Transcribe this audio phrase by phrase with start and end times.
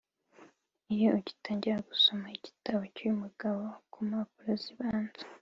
[0.93, 5.23] Iyo ugitangira gusoma igitabo cy’uyu mugabo ku mpapuro zibanza